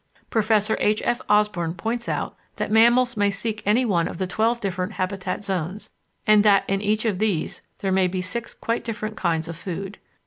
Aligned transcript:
Professor 0.31 0.75
H. 0.79 0.99
F. 1.05 1.21
Osborn 1.29 1.75
points 1.75 2.09
out 2.09 2.35
that 2.55 2.71
mammals 2.71 3.15
may 3.15 3.29
seek 3.29 3.61
any 3.67 3.85
one 3.85 4.07
of 4.07 4.17
the 4.17 4.25
twelve 4.25 4.59
different 4.59 4.93
habitat 4.93 5.43
zones, 5.43 5.91
and 6.25 6.43
that 6.43 6.65
in 6.67 6.81
each 6.81 7.05
of 7.05 7.19
these 7.19 7.61
there 7.81 7.91
may 7.91 8.07
be 8.07 8.19
six 8.19 8.55
quite 8.55 8.83
different 8.83 9.15
kinds 9.15 9.47
of 9.47 9.55
food. 9.55 9.99